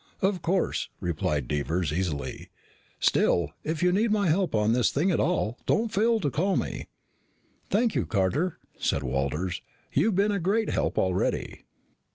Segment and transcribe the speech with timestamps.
[0.23, 2.49] "Of course," replied Devers easily.
[2.99, 6.55] "Still, if you need my help on this thing at all, don't fail to call
[6.57, 6.87] me."
[7.69, 9.61] "Thank you, Carter," said Walters.
[9.93, 11.65] "You've been a great help already."